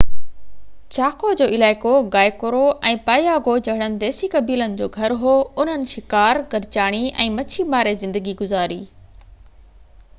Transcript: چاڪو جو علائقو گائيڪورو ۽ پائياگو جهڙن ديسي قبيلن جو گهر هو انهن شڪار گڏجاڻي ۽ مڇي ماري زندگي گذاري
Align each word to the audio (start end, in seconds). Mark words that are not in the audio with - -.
چاڪو 0.95 1.31
جو 1.39 1.47
علائقو 1.57 1.89
گائيڪورو 2.13 2.61
۽ 2.91 2.93
پائياگو 3.09 3.53
جهڙن 3.67 3.99
ديسي 4.03 4.29
قبيلن 4.35 4.73
جو 4.79 4.87
گهر 4.95 5.15
هو 5.25 5.33
انهن 5.65 5.85
شڪار 5.91 6.39
گڏجاڻي 6.55 7.03
۽ 7.27 7.27
مڇي 7.35 7.67
ماري 7.75 7.93
زندگي 8.05 8.33
گذاري 8.41 8.81